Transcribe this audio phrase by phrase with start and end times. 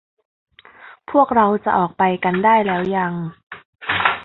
[1.09, 3.13] พวกเราจะออกไปกันได้แล้วยัง